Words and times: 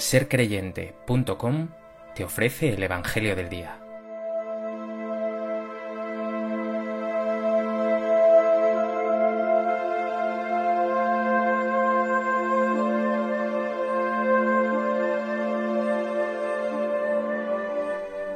sercreyente.com 0.00 1.68
te 2.14 2.24
ofrece 2.24 2.72
el 2.72 2.82
Evangelio 2.82 3.34
del 3.34 3.48
Día. 3.48 3.78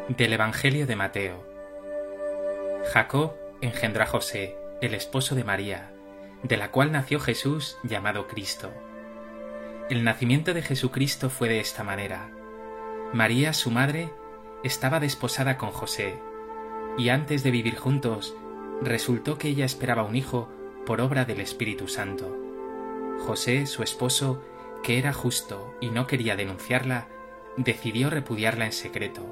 Del 0.08 0.32
Evangelio 0.32 0.86
de 0.86 0.96
Mateo. 0.96 1.46
Jacob 2.92 3.34
engendró 3.60 4.02
a 4.02 4.06
José, 4.06 4.56
el 4.80 4.94
esposo 4.94 5.34
de 5.34 5.44
María, 5.44 5.92
de 6.42 6.56
la 6.56 6.70
cual 6.70 6.92
nació 6.92 7.20
Jesús 7.20 7.78
llamado 7.84 8.26
Cristo. 8.26 8.72
El 9.90 10.04
nacimiento 10.04 10.54
de 10.54 10.62
Jesucristo 10.62 11.28
fue 11.28 11.48
de 11.48 11.60
esta 11.60 11.82
manera. 11.82 12.30
María, 13.12 13.52
su 13.52 13.70
madre, 13.70 14.10
estaba 14.62 15.00
desposada 15.00 15.58
con 15.58 15.70
José, 15.70 16.18
y 16.96 17.08
antes 17.08 17.42
de 17.42 17.50
vivir 17.50 17.76
juntos, 17.76 18.34
resultó 18.80 19.38
que 19.38 19.48
ella 19.48 19.64
esperaba 19.64 20.04
un 20.04 20.14
hijo 20.14 20.48
por 20.86 21.00
obra 21.00 21.24
del 21.24 21.40
Espíritu 21.40 21.88
Santo. 21.88 22.34
José, 23.18 23.66
su 23.66 23.82
esposo, 23.82 24.42
que 24.82 24.98
era 24.98 25.12
justo 25.12 25.74
y 25.80 25.90
no 25.90 26.06
quería 26.06 26.36
denunciarla, 26.36 27.08
decidió 27.56 28.08
repudiarla 28.08 28.66
en 28.66 28.72
secreto. 28.72 29.26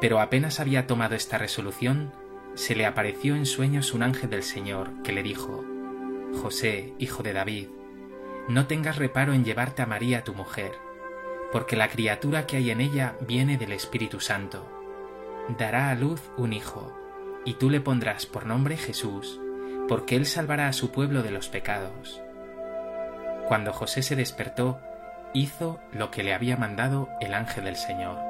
Pero 0.00 0.20
apenas 0.20 0.60
había 0.60 0.86
tomado 0.86 1.14
esta 1.14 1.38
resolución, 1.38 2.12
se 2.54 2.74
le 2.74 2.86
apareció 2.86 3.34
en 3.36 3.46
sueños 3.46 3.94
un 3.94 4.02
ángel 4.02 4.30
del 4.30 4.42
Señor 4.42 4.90
que 5.02 5.12
le 5.12 5.22
dijo, 5.22 5.64
José, 6.42 6.92
hijo 6.98 7.22
de 7.22 7.32
David, 7.32 7.68
no 8.48 8.66
tengas 8.66 8.96
reparo 8.96 9.32
en 9.32 9.44
llevarte 9.44 9.82
a 9.82 9.86
María 9.86 10.24
tu 10.24 10.34
mujer, 10.34 10.72
porque 11.52 11.76
la 11.76 11.88
criatura 11.88 12.46
que 12.46 12.56
hay 12.56 12.70
en 12.70 12.80
ella 12.80 13.16
viene 13.20 13.56
del 13.58 13.72
Espíritu 13.72 14.20
Santo. 14.20 14.66
Dará 15.58 15.90
a 15.90 15.94
luz 15.94 16.20
un 16.36 16.52
hijo, 16.52 16.96
y 17.44 17.54
tú 17.54 17.70
le 17.70 17.80
pondrás 17.80 18.26
por 18.26 18.46
nombre 18.46 18.76
Jesús, 18.76 19.40
porque 19.88 20.16
él 20.16 20.26
salvará 20.26 20.68
a 20.68 20.72
su 20.72 20.90
pueblo 20.90 21.22
de 21.22 21.30
los 21.30 21.48
pecados. 21.48 22.20
Cuando 23.46 23.72
José 23.72 24.02
se 24.02 24.16
despertó, 24.16 24.80
hizo 25.34 25.80
lo 25.92 26.10
que 26.10 26.22
le 26.22 26.32
había 26.32 26.56
mandado 26.56 27.10
el 27.20 27.34
ángel 27.34 27.64
del 27.64 27.76
Señor 27.76 28.23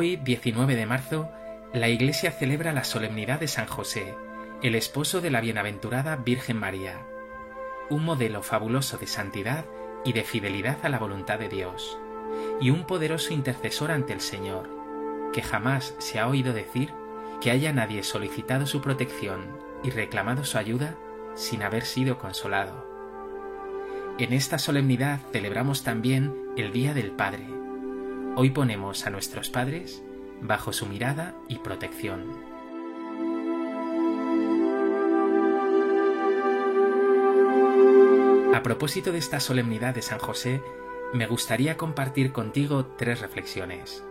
Hoy, 0.00 0.16
19 0.16 0.76
de 0.76 0.86
marzo, 0.86 1.28
la 1.74 1.90
Iglesia 1.90 2.32
celebra 2.32 2.72
la 2.72 2.84
solemnidad 2.84 3.38
de 3.38 3.48
San 3.48 3.66
José, 3.66 4.14
el 4.62 4.74
esposo 4.74 5.20
de 5.20 5.30
la 5.30 5.42
bienaventurada 5.42 6.16
Virgen 6.16 6.56
María, 6.56 7.06
un 7.90 8.06
modelo 8.06 8.42
fabuloso 8.42 8.96
de 8.96 9.06
santidad 9.06 9.66
y 10.02 10.14
de 10.14 10.24
fidelidad 10.24 10.78
a 10.84 10.88
la 10.88 10.98
voluntad 10.98 11.38
de 11.38 11.50
Dios, 11.50 11.98
y 12.62 12.70
un 12.70 12.86
poderoso 12.86 13.34
intercesor 13.34 13.90
ante 13.90 14.14
el 14.14 14.22
Señor, 14.22 14.70
que 15.34 15.42
jamás 15.42 15.94
se 15.98 16.18
ha 16.18 16.28
oído 16.28 16.54
decir 16.54 16.94
que 17.42 17.50
haya 17.50 17.70
nadie 17.74 18.02
solicitado 18.02 18.64
su 18.64 18.80
protección 18.80 19.50
y 19.84 19.90
reclamado 19.90 20.44
su 20.44 20.56
ayuda 20.56 20.94
sin 21.34 21.62
haber 21.62 21.84
sido 21.84 22.16
consolado. 22.16 22.86
En 24.18 24.32
esta 24.32 24.58
solemnidad 24.58 25.20
celebramos 25.30 25.82
también 25.82 26.34
el 26.56 26.72
Día 26.72 26.94
del 26.94 27.10
Padre, 27.10 27.59
Hoy 28.42 28.48
ponemos 28.48 29.06
a 29.06 29.10
nuestros 29.10 29.50
padres 29.50 30.02
bajo 30.40 30.72
su 30.72 30.86
mirada 30.86 31.34
y 31.46 31.56
protección. 31.56 32.24
A 38.54 38.62
propósito 38.62 39.12
de 39.12 39.18
esta 39.18 39.40
solemnidad 39.40 39.94
de 39.94 40.00
San 40.00 40.18
José, 40.18 40.62
me 41.12 41.26
gustaría 41.26 41.76
compartir 41.76 42.32
contigo 42.32 42.86
tres 42.96 43.20
reflexiones. 43.20 44.02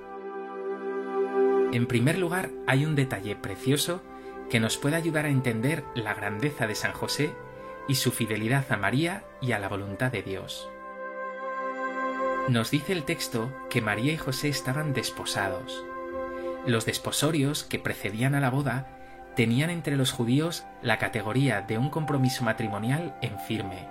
En 1.71 1.87
primer 1.87 2.19
lugar, 2.19 2.51
hay 2.67 2.85
un 2.85 2.93
detalle 2.93 3.35
precioso 3.35 4.03
que 4.51 4.59
nos 4.59 4.77
puede 4.77 4.95
ayudar 4.95 5.25
a 5.25 5.29
entender 5.29 5.83
la 5.95 6.13
grandeza 6.13 6.67
de 6.67 6.75
San 6.75 6.91
José 6.91 7.33
y 7.87 7.95
su 7.95 8.11
fidelidad 8.11 8.71
a 8.71 8.77
María 8.77 9.23
y 9.41 9.53
a 9.53 9.59
la 9.59 9.69
voluntad 9.69 10.11
de 10.11 10.21
Dios. 10.21 10.69
Nos 12.47 12.71
dice 12.71 12.93
el 12.93 13.03
texto 13.03 13.55
que 13.69 13.81
María 13.81 14.13
y 14.13 14.17
José 14.17 14.49
estaban 14.49 14.93
desposados. 14.93 15.83
Los 16.65 16.85
desposorios 16.85 17.63
que 17.63 17.77
precedían 17.77 18.33
a 18.33 18.39
la 18.39 18.49
boda 18.49 18.87
tenían 19.35 19.69
entre 19.69 19.95
los 19.95 20.11
judíos 20.11 20.65
la 20.81 20.97
categoría 20.97 21.61
de 21.61 21.77
un 21.77 21.89
compromiso 21.89 22.43
matrimonial 22.43 23.15
en 23.21 23.39
firme. 23.39 23.87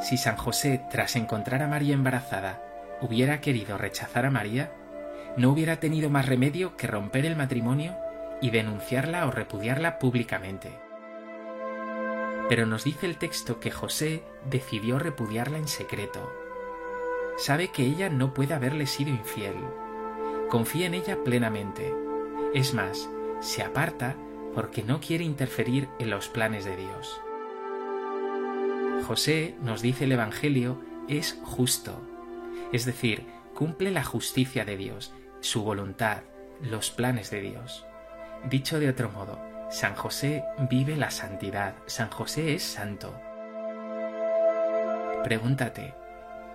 Si 0.00 0.16
San 0.16 0.36
José, 0.36 0.80
tras 0.90 1.16
encontrar 1.16 1.62
a 1.62 1.68
María 1.68 1.94
embarazada, 1.94 2.62
hubiera 3.00 3.40
querido 3.40 3.76
rechazar 3.78 4.26
a 4.26 4.30
María, 4.30 4.72
no 5.36 5.50
hubiera 5.50 5.80
tenido 5.80 6.08
más 6.08 6.26
remedio 6.26 6.76
que 6.76 6.86
romper 6.86 7.26
el 7.26 7.36
matrimonio 7.36 7.96
y 8.40 8.50
denunciarla 8.50 9.26
o 9.26 9.30
repudiarla 9.30 9.98
públicamente. 9.98 10.70
Pero 12.48 12.64
nos 12.66 12.84
dice 12.84 13.06
el 13.06 13.18
texto 13.18 13.60
que 13.60 13.70
José 13.70 14.22
decidió 14.48 14.98
repudiarla 14.98 15.58
en 15.58 15.68
secreto 15.68 16.39
sabe 17.40 17.68
que 17.68 17.84
ella 17.84 18.10
no 18.10 18.34
puede 18.34 18.52
haberle 18.52 18.86
sido 18.86 19.10
infiel. 19.10 19.54
Confía 20.50 20.86
en 20.86 20.94
ella 20.94 21.24
plenamente. 21.24 21.92
Es 22.54 22.74
más, 22.74 23.08
se 23.40 23.62
aparta 23.62 24.14
porque 24.54 24.82
no 24.82 25.00
quiere 25.00 25.24
interferir 25.24 25.88
en 25.98 26.10
los 26.10 26.28
planes 26.28 26.66
de 26.66 26.76
Dios. 26.76 27.20
José, 29.06 29.54
nos 29.62 29.80
dice 29.80 30.04
el 30.04 30.12
Evangelio, 30.12 30.82
es 31.08 31.38
justo, 31.42 32.00
es 32.72 32.84
decir, 32.84 33.26
cumple 33.54 33.90
la 33.90 34.04
justicia 34.04 34.64
de 34.64 34.76
Dios, 34.76 35.12
su 35.40 35.62
voluntad, 35.62 36.22
los 36.60 36.90
planes 36.90 37.30
de 37.30 37.40
Dios. 37.40 37.86
Dicho 38.50 38.78
de 38.78 38.90
otro 38.90 39.10
modo, 39.10 39.40
San 39.70 39.94
José 39.94 40.44
vive 40.68 40.96
la 40.96 41.10
santidad, 41.10 41.74
San 41.86 42.10
José 42.10 42.54
es 42.54 42.62
santo. 42.62 43.18
Pregúntate, 45.24 45.94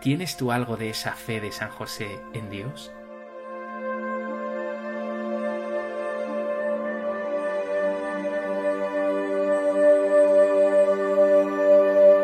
¿Tienes 0.01 0.37
tú 0.37 0.51
algo 0.51 0.77
de 0.77 0.89
esa 0.89 1.13
fe 1.13 1.41
de 1.41 1.51
San 1.51 1.69
José 1.69 2.19
en 2.33 2.49
Dios? 2.49 2.91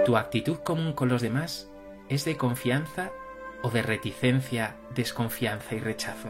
¿Tu 0.06 0.18
actitud 0.18 0.58
común 0.58 0.94
con 0.94 1.10
los 1.10 1.22
demás 1.22 1.70
es 2.10 2.26
de 2.26 2.36
confianza 2.36 3.12
o 3.64 3.70
de 3.70 3.82
reticencia, 3.82 4.76
desconfianza 4.94 5.76
y 5.76 5.80
rechazo? 5.80 6.30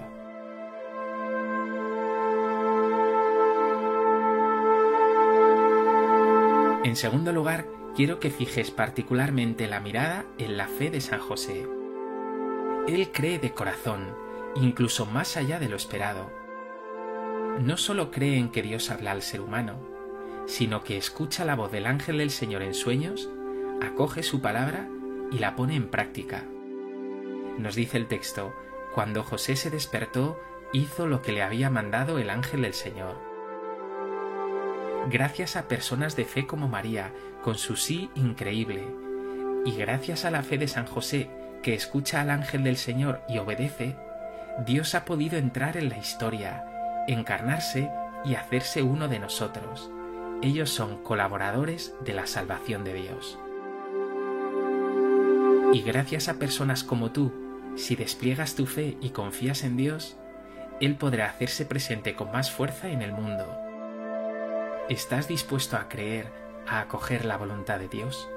En 6.83 6.95
segundo 6.95 7.31
lugar, 7.31 7.65
quiero 7.95 8.19
que 8.19 8.29
fijes 8.29 8.71
particularmente 8.71 9.67
la 9.67 9.79
mirada 9.79 10.25
en 10.37 10.57
la 10.57 10.67
fe 10.67 10.89
de 10.89 11.01
San 11.01 11.19
José. 11.19 11.67
Él 12.87 13.11
cree 13.11 13.39
de 13.39 13.51
corazón, 13.51 14.15
incluso 14.55 15.05
más 15.05 15.37
allá 15.37 15.59
de 15.59 15.69
lo 15.69 15.75
esperado. 15.75 16.31
No 17.59 17.77
solo 17.77 18.11
cree 18.11 18.37
en 18.37 18.49
que 18.49 18.61
Dios 18.61 18.89
habla 18.91 19.11
al 19.11 19.21
ser 19.21 19.41
humano, 19.41 19.79
sino 20.45 20.83
que 20.83 20.97
escucha 20.97 21.45
la 21.45 21.55
voz 21.55 21.71
del 21.71 21.85
ángel 21.85 22.17
del 22.17 22.31
Señor 22.31 22.61
en 22.61 22.73
sueños, 22.73 23.29
acoge 23.81 24.23
su 24.23 24.41
palabra 24.41 24.89
y 25.31 25.39
la 25.39 25.55
pone 25.55 25.75
en 25.75 25.89
práctica. 25.89 26.45
Nos 27.57 27.75
dice 27.75 27.97
el 27.97 28.07
texto, 28.07 28.53
cuando 28.95 29.23
José 29.23 29.55
se 29.55 29.69
despertó, 29.69 30.39
hizo 30.73 31.07
lo 31.07 31.21
que 31.21 31.31
le 31.31 31.43
había 31.43 31.69
mandado 31.69 32.17
el 32.19 32.29
ángel 32.29 32.63
del 32.63 32.73
Señor 32.73 33.30
gracias 35.11 35.55
a 35.55 35.67
personas 35.67 36.15
de 36.15 36.25
fe 36.25 36.47
como 36.47 36.67
María, 36.67 37.11
con 37.43 37.55
su 37.55 37.75
sí 37.75 38.09
increíble, 38.15 38.83
y 39.65 39.75
gracias 39.75 40.25
a 40.25 40.31
la 40.31 40.41
fe 40.41 40.57
de 40.57 40.67
San 40.67 40.87
José, 40.87 41.29
que 41.61 41.75
escucha 41.75 42.21
al 42.21 42.31
ángel 42.31 42.63
del 42.63 42.77
Señor 42.77 43.21
y 43.29 43.37
obedece, 43.37 43.95
Dios 44.65 44.95
ha 44.95 45.05
podido 45.05 45.37
entrar 45.37 45.77
en 45.77 45.89
la 45.89 45.97
historia, 45.97 46.65
encarnarse 47.07 47.91
y 48.25 48.35
hacerse 48.35 48.81
uno 48.81 49.07
de 49.07 49.19
nosotros. 49.19 49.91
Ellos 50.41 50.71
son 50.71 51.03
colaboradores 51.03 51.93
de 52.03 52.13
la 52.13 52.25
salvación 52.25 52.83
de 52.83 52.93
Dios. 52.93 53.37
Y 55.73 55.81
gracias 55.83 56.27
a 56.27 56.35
personas 56.35 56.83
como 56.83 57.11
tú, 57.11 57.31
si 57.75 57.95
despliegas 57.95 58.55
tu 58.55 58.65
fe 58.65 58.97
y 59.01 59.11
confías 59.11 59.63
en 59.63 59.77
Dios, 59.77 60.17
Él 60.79 60.95
podrá 60.95 61.27
hacerse 61.27 61.65
presente 61.65 62.15
con 62.15 62.31
más 62.31 62.49
fuerza 62.49 62.89
en 62.89 63.01
el 63.01 63.13
mundo 63.13 63.70
¿Estás 64.89 65.27
dispuesto 65.27 65.77
a 65.77 65.87
creer, 65.87 66.27
a 66.67 66.81
acoger 66.81 67.23
la 67.23 67.37
voluntad 67.37 67.79
de 67.79 67.87
Dios? 67.87 68.29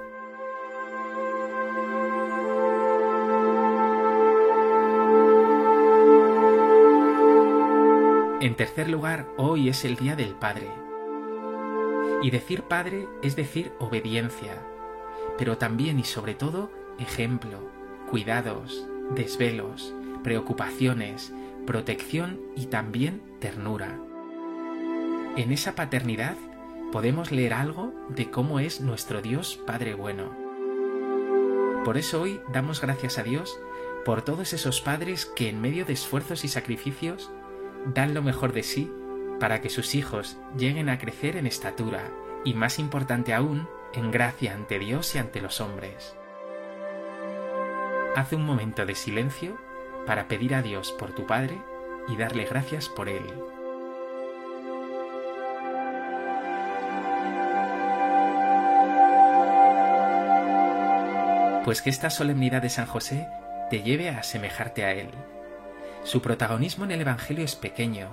En 8.41 8.55
tercer 8.57 8.89
lugar, 8.89 9.27
hoy 9.37 9.69
es 9.69 9.85
el 9.85 9.97
Día 9.97 10.17
del 10.17 10.35
Padre. 10.35 10.69
Y 12.23 12.31
decir 12.31 12.63
Padre 12.63 13.09
es 13.23 13.37
decir 13.37 13.73
obediencia, 13.81 14.63
pero 15.39 15.59
también 15.59 15.99
y 15.99 16.05
sobre 16.05 16.35
todo 16.35 16.71
ejemplo, 16.99 17.59
cuidados, 18.11 18.87
desvelos, 19.15 19.93
preocupaciones, 20.23 21.33
protección 21.67 22.41
y 22.55 22.67
también 22.67 23.23
ternura. 23.41 23.99
En 25.37 25.51
esa 25.51 25.75
paternidad 25.75 26.37
podemos 26.93 27.33
leer 27.33 27.55
algo 27.55 27.93
de 28.09 28.31
cómo 28.31 28.61
es 28.61 28.81
nuestro 28.81 29.21
Dios 29.21 29.61
Padre 29.67 29.95
bueno. 29.95 30.31
Por 31.85 31.99
eso 31.99 32.23
hoy 32.23 32.41
damos 32.53 32.81
gracias 32.81 33.19
a 33.19 33.25
Dios 33.25 33.59
por 34.05 34.23
todos 34.23 34.53
esos 34.53 34.81
padres 34.81 35.27
que 35.27 35.49
en 35.49 35.61
medio 35.61 35.85
de 35.85 35.93
esfuerzos 35.93 36.45
y 36.45 36.49
sacrificios 36.49 37.33
dan 37.93 38.15
lo 38.15 38.23
mejor 38.23 38.53
de 38.53 38.63
sí 38.63 38.93
para 39.41 39.61
que 39.61 39.71
sus 39.71 39.97
hijos 39.97 40.39
lleguen 40.57 40.89
a 40.89 41.01
crecer 41.01 41.37
en 41.37 41.49
estatura 41.49 42.13
y, 42.45 42.55
más 42.55 42.79
importante 42.79 43.35
aún, 43.35 43.69
en 43.93 44.13
gracia 44.13 44.55
ante 44.55 44.79
Dios 44.79 45.17
y 45.17 45.19
ante 45.19 45.41
los 45.41 45.61
hombres. 45.61 46.15
Hace 48.15 48.37
un 48.37 48.47
momento 48.47 48.87
de 48.87 48.95
silencio 48.95 49.59
para 50.07 50.29
pedir 50.29 50.55
a 50.55 50.63
Dios 50.63 50.93
por 50.93 51.13
tu 51.13 51.27
Padre 51.27 51.61
y 52.07 52.17
darle 52.17 52.45
gracias 52.45 52.89
por 52.89 53.09
él. 53.09 53.25
Pues 61.65 61.81
que 61.81 61.89
esta 61.89 62.11
solemnidad 62.11 62.61
de 62.61 62.69
San 62.69 62.85
José 62.85 63.27
te 63.71 63.83
lleve 63.83 64.11
a 64.11 64.19
asemejarte 64.19 64.85
a 64.85 64.93
él. 64.93 65.09
Su 66.03 66.21
protagonismo 66.21 66.85
en 66.85 66.91
el 66.91 67.01
Evangelio 67.01 67.43
es 67.43 67.57
pequeño, 67.57 68.11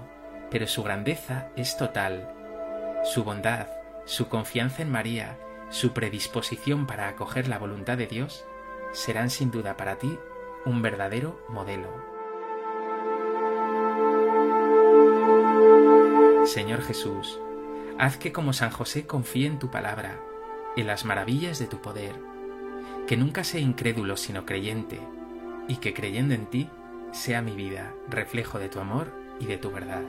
pero 0.50 0.68
su 0.68 0.83
grandeza 0.83 1.50
es 1.57 1.75
total. 1.75 2.33
Su 3.03 3.25
bondad, 3.25 3.68
su 4.06 4.30
confianza 4.30 4.81
en 4.83 4.89
María, 4.89 5.38
su 5.69 5.92
predisposición 5.92 6.88
para 6.88 7.09
acoger 7.09 7.50
la 7.50 7.59
voluntad 7.59 7.98
de 7.98 8.07
Dios, 8.07 8.45
serán 8.94 9.30
sin 9.30 9.51
duda 9.51 9.75
para 9.75 9.97
ti 9.97 10.18
un 10.65 10.81
verdadero 10.81 11.45
modelo. 11.50 11.89
Señor 16.45 16.83
Jesús, 16.83 17.38
haz 18.00 18.15
que 18.15 18.31
como 18.31 18.54
San 18.54 18.71
José 18.71 19.06
confíe 19.06 19.47
en 19.47 19.59
tu 19.59 19.69
palabra, 19.69 20.21
en 20.77 20.88
las 20.88 21.04
maravillas 21.04 21.59
de 21.59 21.68
tu 21.68 21.81
poder, 21.81 22.31
que 23.07 23.18
nunca 23.18 23.44
sea 23.44 23.60
incrédulo 23.60 24.18
sino 24.18 24.45
creyente, 24.45 25.00
y 25.68 25.78
que 25.78 25.94
creyendo 25.94 26.33
en 26.33 26.45
ti 26.45 26.69
sea 27.12 27.42
mi 27.42 27.56
vida 27.56 27.94
reflejo 28.10 28.60
de 28.60 28.69
tu 28.69 28.80
amor 28.80 29.12
y 29.39 29.45
de 29.45 29.57
tu 29.57 29.72
verdad. 29.72 30.04